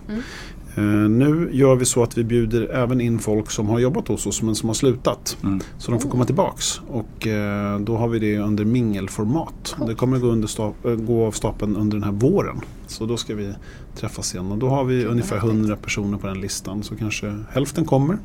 Uh, 0.77 1.09
nu 1.09 1.49
gör 1.51 1.75
vi 1.75 1.85
så 1.85 2.03
att 2.03 2.17
vi 2.17 2.23
bjuder 2.23 2.67
även 2.67 3.01
in 3.01 3.19
folk 3.19 3.51
som 3.51 3.69
har 3.69 3.79
jobbat 3.79 4.07
hos 4.07 4.27
oss 4.27 4.41
men 4.41 4.55
som 4.55 4.69
har 4.69 4.73
slutat. 4.73 5.37
Mm. 5.43 5.59
Så 5.77 5.91
de 5.91 5.99
får 5.99 6.09
komma 6.09 6.25
tillbaks. 6.25 6.81
Och 6.87 7.27
uh, 7.27 7.79
då 7.79 7.97
har 7.97 8.07
vi 8.07 8.19
det 8.19 8.37
under 8.37 8.65
mingelformat. 8.65 9.75
Det 9.87 9.95
kommer 9.95 10.19
gå, 10.19 10.27
under 10.27 10.49
uh, 10.85 10.95
gå 10.95 11.25
av 11.25 11.31
stapeln 11.31 11.75
under 11.75 11.97
den 11.97 12.03
här 12.03 12.11
våren. 12.11 12.61
Så 12.89 13.05
då 13.05 13.17
ska 13.17 13.35
vi 13.35 13.53
träffas 13.95 14.33
igen 14.33 14.51
och 14.51 14.57
då 14.57 14.69
har 14.69 14.83
vi 14.83 15.05
ungefär 15.05 15.37
100 15.37 15.75
personer 15.75 16.17
på 16.17 16.27
den 16.27 16.41
listan 16.41 16.83
så 16.83 16.95
kanske 16.95 17.43
hälften 17.51 17.85
kommer. 17.85 18.17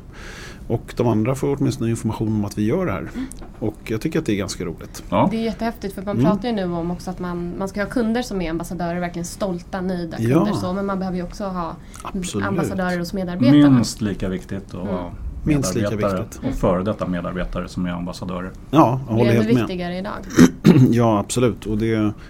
Och 0.67 0.93
de 0.97 1.07
andra 1.07 1.35
får 1.35 1.57
åtminstone 1.59 1.89
information 1.89 2.27
om 2.27 2.45
att 2.45 2.57
vi 2.57 2.65
gör 2.65 2.85
det 2.85 2.91
här. 2.91 3.09
Och 3.59 3.75
jag 3.83 4.01
tycker 4.01 4.19
att 4.19 4.25
det 4.25 4.33
är 4.33 4.37
ganska 4.37 4.65
roligt. 4.65 5.03
Ja. 5.09 5.27
Det 5.31 5.37
är 5.37 5.41
jättehäftigt 5.41 5.95
för 5.95 6.01
man 6.01 6.19
mm. 6.19 6.31
pratar 6.31 6.49
ju 6.49 6.55
nu 6.55 6.63
om 6.63 6.91
också 6.91 7.09
att 7.09 7.19
man, 7.19 7.53
man 7.57 7.67
ska 7.67 7.83
ha 7.83 7.89
kunder 7.89 8.21
som 8.21 8.41
är 8.41 8.49
ambassadörer, 8.49 8.99
verkligen 8.99 9.25
stolta, 9.25 9.81
nöjda 9.81 10.17
kunder. 10.17 10.47
Ja. 10.47 10.53
Så, 10.53 10.73
men 10.73 10.85
man 10.85 10.99
behöver 10.99 11.17
ju 11.17 11.23
också 11.23 11.43
ha 11.43 11.75
Absolut. 12.03 12.47
ambassadörer 12.47 12.99
hos 12.99 13.13
medarbetarna. 13.13 13.69
Minst 13.69 14.01
lika 14.01 14.29
viktigt 14.29 14.75
att 14.75 14.89
mm. 14.89 15.11
Minst 15.45 15.75
lika 15.75 15.89
viktigt. 15.89 16.39
och 16.43 16.53
före 16.53 16.83
detta 16.83 17.07
medarbetare 17.07 17.67
som 17.67 17.85
är 17.85 17.89
ambassadörer. 17.89 18.51
Ja, 18.71 19.01
jag 19.07 19.15
håller 19.15 19.31
helt 19.31 19.45
med. 19.45 19.55
Det 19.55 19.59
är 19.59 19.67
viktigare 19.67 19.97
idag. 19.97 20.13
ja, 20.91 21.19
absolut. 21.19 21.65
Och 21.65 21.77
det, 21.77 21.87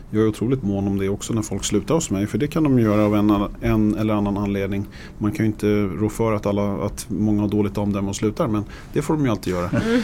jag 0.10 0.24
är 0.24 0.28
otroligt 0.28 0.64
mån 0.64 0.88
om 0.88 1.00
det 1.00 1.10
också 1.10 1.34
när 1.34 1.42
folk 1.42 1.64
slutar 1.64 1.96
hos 1.96 2.10
mig. 2.10 2.28
För 2.28 2.38
det 2.38 2.48
kan 2.48 2.64
de 2.64 2.80
göra 2.80 3.06
av 3.06 3.16
en, 3.16 3.48
en 3.62 3.96
eller 3.96 4.14
annan 4.14 4.38
anledning. 4.38 4.86
Man 5.18 5.32
kan 5.32 5.46
ju 5.46 5.52
inte 5.52 5.68
rå 5.84 6.10
för 6.10 6.34
att, 6.34 6.46
alla, 6.46 6.86
att 6.86 7.06
många 7.10 7.42
har 7.42 7.50
dåligt 7.50 7.78
omdöme 7.78 8.10
och 8.10 8.16
slutar. 8.16 8.48
Men 8.48 8.64
det 8.94 9.02
får 9.02 9.14
de 9.14 9.26
ju 9.26 9.32
alltid 9.32 9.54
göra. 9.54 9.70
Mm. 9.70 10.02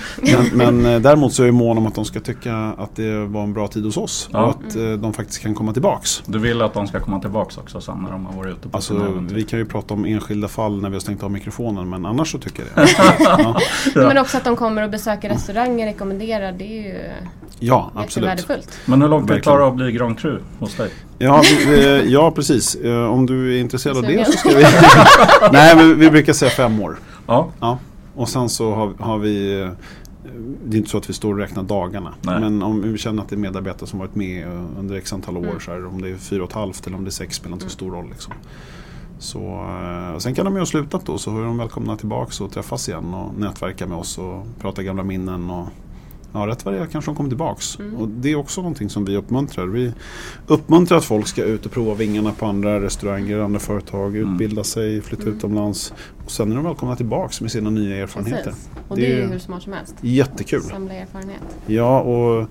Men, 0.53 0.81
men, 0.81 0.93
eh, 0.93 1.01
däremot 1.01 1.33
så 1.33 1.43
är 1.43 1.47
jag 1.47 1.55
mån 1.55 1.77
om 1.77 1.87
att 1.87 1.95
de 1.95 2.05
ska 2.05 2.19
tycka 2.19 2.55
att 2.55 2.95
det 2.95 3.25
var 3.25 3.43
en 3.43 3.53
bra 3.53 3.67
tid 3.67 3.85
hos 3.85 3.97
oss. 3.97 4.29
Ja. 4.31 4.43
Och 4.43 4.49
att 4.49 4.75
mm. 4.75 5.01
de 5.01 5.13
faktiskt 5.13 5.41
kan 5.41 5.55
komma 5.55 5.73
tillbaks. 5.73 6.23
Du 6.25 6.39
vill 6.39 6.61
att 6.61 6.73
de 6.73 6.87
ska 6.87 6.99
komma 6.99 7.19
tillbaks 7.19 7.57
också 7.57 7.81
sen 7.81 7.97
när 8.03 8.11
de 8.11 8.25
har 8.25 8.33
varit 8.33 8.57
ute 8.57 8.69
på 8.69 8.77
alltså, 8.77 9.23
Vi 9.31 9.43
kan 9.43 9.59
ju 9.59 9.65
prata 9.65 9.93
om 9.93 10.05
enskilda 10.05 10.47
fall 10.47 10.81
när 10.81 10.89
vi 10.89 10.95
har 10.95 11.01
stängt 11.01 11.23
av 11.23 11.31
mikrofonen. 11.31 11.89
Men 11.89 12.05
annars 12.05 12.31
så 12.31 12.37
tycker 12.37 12.63
jag 12.75 12.85
det. 12.85 12.91
ja. 13.95 14.07
Men 14.07 14.17
också 14.17 14.37
att 14.37 14.43
de 14.43 14.55
kommer 14.55 14.83
och 14.83 14.89
besöker 14.89 15.29
restauranger 15.29 15.85
rekommenderar. 15.85 16.51
Det 16.51 16.65
är 16.65 16.83
ju 16.83 16.99
Ja, 17.63 17.91
absolut. 17.95 18.20
Värdefullt. 18.27 18.77
Men 18.85 19.01
hur 19.01 19.09
långt 19.09 19.31
vill 19.31 19.41
klarar 19.41 19.67
att 19.67 19.75
bli 19.75 19.91
Grand 19.91 20.19
Cru 20.19 20.39
hos 20.59 20.75
dig? 20.75 20.91
Ja, 21.17 21.43
vi, 21.67 22.11
ja 22.13 22.31
precis. 22.31 22.75
Eh, 22.75 23.11
om 23.11 23.25
du 23.25 23.55
är 23.55 23.61
intresserad 23.61 23.97
av 23.97 24.03
det 24.03 24.25
så 24.25 24.31
ska 24.31 24.49
vi... 24.49 24.63
Nej, 25.51 25.75
men 25.75 25.99
vi 25.99 26.09
brukar 26.09 26.33
säga 26.33 26.51
fem 26.51 26.79
år. 26.79 26.99
Ja. 27.27 27.51
ja. 27.59 27.79
Och 28.15 28.29
sen 28.29 28.49
så 28.49 28.73
har, 28.73 28.93
har 28.99 29.17
vi... 29.17 29.61
Eh, 29.61 29.69
det 30.65 30.75
är 30.75 30.77
inte 30.77 30.89
så 30.89 30.97
att 30.97 31.09
vi 31.09 31.13
står 31.13 31.33
och 31.33 31.39
räknar 31.39 31.63
dagarna. 31.63 32.13
Nej. 32.21 32.39
Men 32.39 32.63
om 32.63 32.81
vi 32.81 32.97
känner 32.97 33.23
att 33.23 33.29
det 33.29 33.35
är 33.35 33.37
medarbetare 33.37 33.89
som 33.89 33.99
varit 33.99 34.15
med 34.15 34.47
under 34.79 34.95
x 34.95 35.13
antal 35.13 35.37
år. 35.37 35.45
Mm. 35.45 35.59
Så 35.59 35.71
här, 35.71 35.85
om 35.85 36.01
det 36.01 36.09
är 36.09 36.15
fyra 36.15 36.43
och 36.43 36.49
ett 36.49 36.55
halvt 36.55 36.87
eller 36.87 36.97
om 36.97 37.03
det 37.03 37.09
är 37.09 37.11
sex 37.11 37.35
spelar 37.35 37.53
inte 37.53 37.65
så 37.65 37.71
stor 37.71 37.91
roll. 37.91 38.09
Liksom. 38.09 38.33
Så, 39.19 39.39
eh, 40.13 40.17
sen 40.17 40.35
kan 40.35 40.45
de 40.45 40.53
ju 40.53 40.59
ha 40.59 40.65
slutat 40.65 41.05
då 41.05 41.17
så 41.17 41.37
är 41.37 41.43
de 41.43 41.57
välkomna 41.57 41.97
tillbaka 41.97 42.43
och 42.43 42.51
träffas 42.51 42.89
igen 42.89 43.13
och 43.13 43.39
nätverka 43.39 43.87
med 43.87 43.97
oss 43.97 44.17
och 44.17 44.45
prata 44.61 44.83
gamla 44.83 45.03
minnen. 45.03 45.49
Och, 45.49 45.67
ja, 46.33 46.47
rätt 46.47 46.65
vad 46.65 46.73
det 46.73 46.79
är 46.79 46.85
kanske 46.85 47.11
de 47.11 47.15
kommer 47.15 47.29
tillbaks. 47.29 47.79
Mm. 47.79 47.95
Och 47.95 48.07
det 48.07 48.31
är 48.31 48.35
också 48.35 48.61
någonting 48.61 48.89
som 48.89 49.05
vi 49.05 49.17
uppmuntrar. 49.17 49.65
Vi 49.65 49.93
uppmuntrar 50.47 50.97
att 50.97 51.05
folk 51.05 51.27
ska 51.27 51.43
ut 51.43 51.65
och 51.65 51.71
prova 51.71 51.93
vingarna 51.93 52.31
på 52.31 52.45
andra 52.45 52.81
restauranger, 52.81 53.39
andra 53.39 53.59
företag, 53.59 54.15
mm. 54.15 54.33
utbilda 54.33 54.63
sig, 54.63 55.01
flytta 55.01 55.23
mm. 55.23 55.37
utomlands. 55.37 55.93
Och 56.25 56.31
sen 56.31 56.51
är 56.51 56.55
de 56.55 56.65
välkomna 56.65 56.95
tillbaks 56.95 57.41
med 57.41 57.51
sina 57.51 57.69
nya 57.69 57.97
erfarenheter. 57.97 58.43
Precis. 58.43 58.69
Och 58.87 58.95
det, 58.95 59.01
det 59.01 59.13
är 59.13 59.17
ju 59.17 59.27
hur 59.27 59.39
smart 59.39 59.63
som 59.63 59.73
helst. 59.73 59.95
Jättekul. 60.01 60.61
Samla 60.61 60.93
erfarenhet. 60.93 61.41
Ja, 61.65 62.01
och 62.01 62.47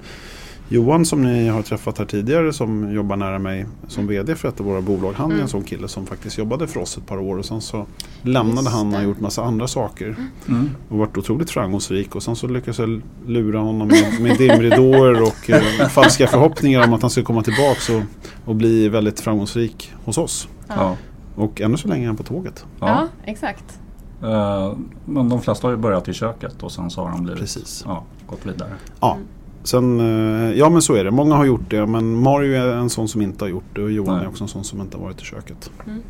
Johan 0.73 1.05
som 1.05 1.23
ni 1.23 1.49
har 1.49 1.63
träffat 1.63 1.99
här 1.99 2.05
tidigare 2.05 2.53
som 2.53 2.93
jobbar 2.93 3.17
nära 3.17 3.39
mig 3.39 3.67
som 3.89 4.07
VD 4.07 4.35
för 4.35 4.49
ett 4.49 4.61
av 4.61 4.67
våra 4.67 4.81
bolag. 4.81 5.13
Han 5.13 5.27
är 5.27 5.35
mm. 5.35 5.43
en 5.43 5.49
sån 5.49 5.65
kille 5.65 5.89
som 5.89 6.07
faktiskt 6.07 6.39
jobbade 6.39 6.67
för 6.67 6.81
oss 6.81 6.97
ett 6.97 7.07
par 7.07 7.19
år 7.19 7.39
och 7.39 7.45
sen 7.45 7.61
så 7.61 7.87
lämnade 8.23 8.71
han 8.71 8.95
och 8.95 9.03
gjort 9.03 9.21
massa 9.21 9.45
andra 9.45 9.69
saker. 9.69 10.17
Mm. 10.49 10.71
Och 10.89 10.99
varit 10.99 11.19
otroligt 11.19 11.51
framgångsrik 11.51 12.15
och 12.15 12.23
sen 12.23 12.37
så 12.37 12.47
lyckades 12.47 12.79
jag 12.79 13.03
lura 13.27 13.59
honom 13.59 13.89
med, 13.89 14.21
med 14.21 14.39
dimridåer 14.39 15.23
och 15.23 15.51
eh, 15.51 15.89
falska 15.89 16.27
förhoppningar 16.27 16.85
om 16.85 16.93
att 16.93 17.03
han 17.03 17.11
skulle 17.11 17.27
komma 17.27 17.43
tillbaks 17.43 17.91
och, 17.91 18.03
och 18.45 18.57
bli 18.57 18.89
väldigt 18.89 19.21
framgångsrik 19.21 19.93
hos 20.05 20.19
oss. 20.19 20.49
Ja. 20.69 20.97
Och 21.35 21.61
ännu 21.61 21.77
så 21.77 21.89
länge 21.89 22.05
är 22.05 22.07
han 22.07 22.17
på 22.17 22.23
tåget. 22.23 22.65
Ja, 22.81 22.89
ja 22.89 23.09
exakt. 23.25 23.79
Uh, 24.23 24.75
men 25.05 25.29
de 25.29 25.43
flesta 25.43 25.67
har 25.67 25.73
ju 25.73 25.77
börjat 25.77 26.09
i 26.09 26.13
köket 26.13 26.63
och 26.63 26.73
sen 26.73 26.91
så 26.91 27.05
har 27.05 27.11
de 27.11 27.23
blivit, 27.23 27.41
Precis. 27.41 27.83
Ja, 27.87 28.05
gått 28.27 28.47
vidare. 28.47 28.71
Ja. 29.01 29.19
Sen, 29.63 30.01
eh, 30.01 30.59
ja 30.59 30.71
men 30.71 30.83
så 30.83 30.95
är 30.95 31.05
det. 31.05 31.11
Många 31.11 31.35
har 31.35 31.45
gjort 31.45 31.71
det 31.71 31.87
men 31.87 32.23
Mario 32.23 32.55
är 32.55 32.77
en 32.77 32.91
sån 32.91 33.09
som 33.09 33.23
inte 33.23 33.45
har 33.45 33.51
gjort 33.51 33.75
det 33.75 33.83
och 33.83 33.91
Johan 33.91 34.17
Nej. 34.17 34.25
är 34.25 34.29
också 34.29 34.45
en 34.45 34.49
sån 34.49 34.65
som 34.65 34.81
inte 34.81 34.97
har 34.97 35.05
varit 35.05 35.23
i 35.23 35.25
köket. 35.25 35.71
Mm. 35.87 36.03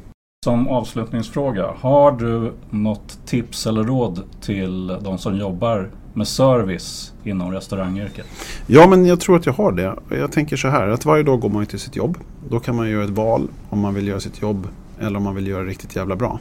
Som 0.44 0.68
avslutningsfråga, 0.68 1.70
har 1.80 2.12
du 2.12 2.52
något 2.70 3.18
tips 3.26 3.66
eller 3.66 3.84
råd 3.84 4.22
till 4.40 4.86
de 4.86 5.18
som 5.18 5.36
jobbar 5.36 5.90
med 6.14 6.28
service 6.28 7.12
inom 7.24 7.52
restaurangyrket? 7.52 8.26
Ja 8.66 8.86
men 8.86 9.06
jag 9.06 9.20
tror 9.20 9.36
att 9.36 9.46
jag 9.46 9.52
har 9.52 9.72
det. 9.72 9.96
Jag 10.10 10.32
tänker 10.32 10.56
så 10.56 10.68
här 10.68 10.88
att 10.88 11.04
varje 11.04 11.22
dag 11.22 11.40
går 11.40 11.48
man 11.48 11.66
till 11.66 11.78
sitt 11.78 11.96
jobb. 11.96 12.18
Då 12.48 12.60
kan 12.60 12.76
man 12.76 12.90
göra 12.90 13.04
ett 13.04 13.10
val 13.10 13.48
om 13.70 13.80
man 13.80 13.94
vill 13.94 14.08
göra 14.08 14.20
sitt 14.20 14.42
jobb 14.42 14.68
eller 15.00 15.16
om 15.16 15.22
man 15.22 15.34
vill 15.34 15.46
göra 15.46 15.62
det 15.62 15.70
riktigt 15.70 15.96
jävla 15.96 16.16
bra. 16.16 16.40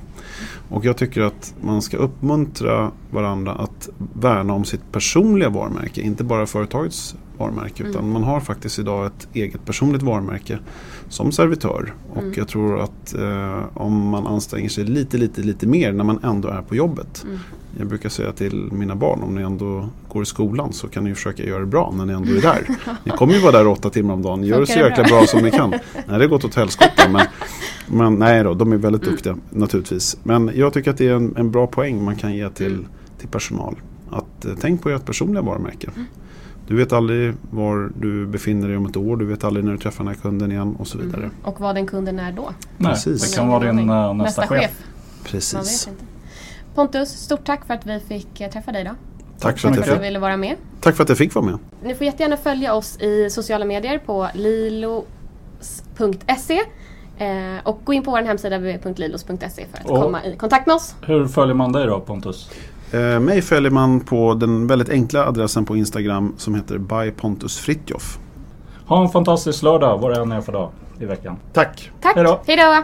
Och 0.69 0.85
jag 0.85 0.97
tycker 0.97 1.21
att 1.21 1.53
man 1.61 1.81
ska 1.81 1.97
uppmuntra 1.97 2.91
varandra 3.11 3.51
att 3.51 3.89
värna 4.13 4.53
om 4.53 4.65
sitt 4.65 4.91
personliga 4.91 5.49
varumärke. 5.49 6.01
Inte 6.01 6.23
bara 6.23 6.45
företagets 6.45 7.15
varumärke 7.39 7.83
mm. 7.83 7.91
utan 7.91 8.11
man 8.11 8.23
har 8.23 8.39
faktiskt 8.39 8.79
idag 8.79 9.05
ett 9.05 9.27
eget 9.33 9.65
personligt 9.65 10.01
varumärke 10.01 10.59
som 11.09 11.31
servitör. 11.31 11.93
Och 12.09 12.17
mm. 12.17 12.33
jag 12.37 12.47
tror 12.47 12.81
att 12.81 13.15
eh, 13.15 13.63
om 13.73 14.09
man 14.09 14.27
anstränger 14.27 14.69
sig 14.69 14.83
lite, 14.83 15.17
lite, 15.17 15.41
lite 15.41 15.67
mer 15.67 15.91
när 15.91 16.03
man 16.03 16.19
ändå 16.23 16.47
är 16.47 16.61
på 16.61 16.75
jobbet. 16.75 17.23
Mm. 17.23 17.39
Jag 17.77 17.87
brukar 17.87 18.09
säga 18.09 18.31
till 18.31 18.69
mina 18.71 18.95
barn 18.95 19.23
om 19.23 19.35
ni 19.35 19.41
ändå 19.41 19.89
går 20.07 20.23
i 20.23 20.25
skolan 20.25 20.73
så 20.73 20.87
kan 20.87 21.03
ni 21.03 21.15
försöka 21.15 21.43
göra 21.43 21.59
det 21.59 21.65
bra 21.65 21.93
när 21.97 22.05
ni 22.05 22.13
ändå 22.13 22.31
är 22.31 22.41
där. 22.41 22.67
ni 23.03 23.11
kommer 23.11 23.33
ju 23.33 23.39
vara 23.39 23.51
där 23.51 23.67
åtta 23.67 23.89
timmar 23.89 24.13
om 24.13 24.21
dagen. 24.21 24.43
Gör 24.43 24.59
det 24.59 24.67
så 24.67 24.79
jäkla 24.79 25.03
bra 25.03 25.25
som 25.27 25.41
ni 25.41 25.51
kan. 25.51 25.69
Nej, 25.69 25.81
det 26.05 26.13
har 26.13 26.27
gått 26.27 26.45
åt 26.45 26.55
helskotta. 26.55 27.09
Men, 27.09 27.25
men 27.87 28.15
nej 28.15 28.43
då, 28.43 28.53
de 28.53 28.71
är 28.71 28.77
väldigt 28.77 29.01
mm. 29.01 29.13
duktiga 29.13 29.37
naturligtvis. 29.49 30.17
Men 30.23 30.51
jag 30.55 30.73
tycker 30.73 30.91
att 30.91 30.97
det 30.97 31.07
är 31.07 31.13
en, 31.13 31.35
en 31.37 31.51
bra 31.51 31.67
poäng 31.67 32.03
man 32.03 32.15
kan 32.15 32.35
ge 32.35 32.49
till, 32.49 32.73
mm. 32.73 32.87
till 33.19 33.27
personal. 33.27 33.75
Att 34.09 34.45
eh, 34.45 34.51
tänk 34.59 34.81
på 34.81 34.89
ert 34.89 35.05
personliga 35.05 35.41
varumärke. 35.41 35.89
Du 36.69 36.75
vet 36.75 36.93
aldrig 36.93 37.33
var 37.51 37.91
du 37.99 38.25
befinner 38.25 38.67
dig 38.67 38.77
om 38.77 38.85
ett 38.85 38.97
år. 38.97 39.17
Du 39.17 39.25
vet 39.25 39.43
aldrig 39.43 39.65
när 39.65 39.71
du 39.71 39.77
träffar 39.77 40.03
den 40.03 40.13
här 40.13 40.21
kunden 40.21 40.51
igen 40.51 40.75
och 40.79 40.87
så 40.87 40.97
mm. 40.97 41.07
vidare. 41.07 41.23
Mm. 41.23 41.35
Och 41.43 41.59
vad 41.59 41.75
den 41.75 41.87
kunden 41.87 42.19
är 42.19 42.31
då. 42.31 42.49
Nej, 42.77 42.91
Precis. 42.91 43.31
Det 43.31 43.37
kan 43.37 43.47
vara 43.47 43.71
din 43.71 43.75
nästa, 43.75 44.13
nästa 44.13 44.47
chef. 44.47 44.61
chef. 44.61 44.83
Precis. 45.23 45.89
Pontus, 46.75 47.09
stort 47.09 47.45
tack 47.45 47.65
för 47.65 47.73
att 47.73 47.85
vi 47.85 47.99
fick 47.99 48.41
eh, 48.41 48.49
träffa 48.49 48.71
dig 48.71 48.81
idag. 48.81 48.95
Tack 49.39 49.59
för 49.59 49.69
att, 49.69 49.75
jag 49.75 49.85
fick. 49.85 50.01
ville 50.01 50.19
vara 50.19 50.37
med. 50.37 50.55
Tack 50.79 50.95
för 50.95 51.03
att 51.03 51.09
jag 51.09 51.17
fick 51.17 51.35
vara 51.35 51.45
med. 51.45 51.57
Ni 51.83 51.95
får 51.95 52.05
jättegärna 52.05 52.37
följa 52.37 52.73
oss 52.73 52.99
i 53.01 53.29
sociala 53.29 53.65
medier 53.65 53.97
på 53.97 54.27
lilos.se 54.33 54.99
eh, 57.17 57.57
och 57.63 57.81
gå 57.83 57.93
in 57.93 58.03
på 58.03 58.11
vår 58.11 58.21
hemsida 58.21 58.57
www.lilos.se 58.57 59.65
för 59.71 59.77
att 59.79 59.85
och 59.85 60.01
komma 60.01 60.25
i 60.25 60.35
kontakt 60.35 60.67
med 60.67 60.75
oss. 60.75 60.95
Hur 61.01 61.27
följer 61.27 61.55
man 61.55 61.71
dig 61.71 61.87
då 61.87 61.99
Pontus? 61.99 62.49
Eh, 62.91 63.19
mig 63.19 63.41
följer 63.41 63.71
man 63.71 63.99
på 63.99 64.33
den 64.33 64.67
väldigt 64.67 64.89
enkla 64.89 65.25
adressen 65.25 65.65
på 65.65 65.77
Instagram 65.77 66.33
som 66.37 66.55
heter 66.55 66.77
by 66.77 67.11
Pontus 67.11 67.57
Fritjof. 67.57 68.19
Ha 68.85 69.01
en 69.03 69.09
fantastisk 69.09 69.63
lördag 69.63 69.97
vad 69.97 70.11
det 70.11 70.21
än 70.21 70.31
är 70.31 70.41
för 70.41 70.51
dag 70.51 70.69
i 70.99 71.05
veckan. 71.05 71.37
Tack. 71.53 71.91
Tack. 72.01 72.15
Hejdå. 72.15 72.39
Hejdå. 72.47 72.83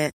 market. 0.01 0.15